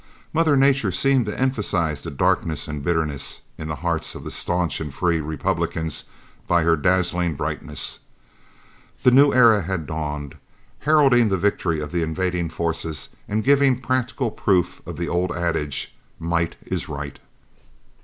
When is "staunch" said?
4.31-4.81